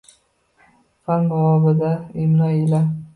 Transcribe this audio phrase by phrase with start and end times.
[1.03, 1.91] Fan bobida
[2.23, 2.81] imlo ila